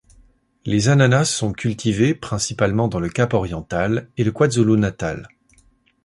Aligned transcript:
Les 0.65 0.89
ananas 0.89 1.25
sont 1.25 1.53
cultivés, 1.53 2.15
principalement 2.15 2.87
dans 2.87 2.99
le 2.99 3.07
Cap-Oriental 3.07 4.09
et 4.17 4.23
le 4.23 4.31
KwaZulu-Natal. 4.31 5.27